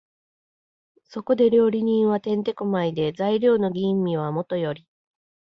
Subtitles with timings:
[1.05, 4.87] そこで料理人は転手古舞で、材料の吟味はもとより、